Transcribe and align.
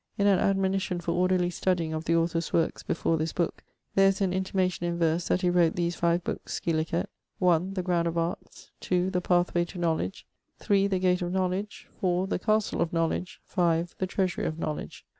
In 0.17 0.25
an 0.25 0.39
admonition 0.39 0.99
for 0.99 1.11
orderly 1.11 1.51
studying 1.51 1.93
of 1.93 2.05
the 2.05 2.15
author's 2.15 2.51
workes 2.51 2.81
before 2.81 3.17
this 3.17 3.33
booke 3.33 3.63
there 3.93 4.07
is 4.07 4.19
an 4.19 4.33
intimation 4.33 4.83
in 4.87 4.97
verse 4.97 5.27
that 5.27 5.41
he 5.41 5.49
wrote 5.51 5.75
these 5.75 5.95
five 5.95 6.23
bookes, 6.23 6.59
scilicet, 6.59 7.05
(1) 7.37 7.75
The 7.75 7.83
Ground 7.83 8.07
of 8.07 8.17
Arts, 8.17 8.71
(2) 8.79 9.11
the 9.11 9.21
Pathway 9.21 9.63
to 9.65 9.77
Knowledge, 9.77 10.25
(3) 10.57 10.87
the 10.87 10.97
Gate 10.97 11.21
of 11.21 11.31
Knowledge, 11.31 11.87
(4) 11.99 12.25
the 12.25 12.39
Castle 12.39 12.81
of 12.81 12.91
Knowledge, 12.91 13.41
(5) 13.45 13.93
the 13.99 14.07
Treasury 14.07 14.47
of 14.47 14.57
Knowledge. 14.57 15.05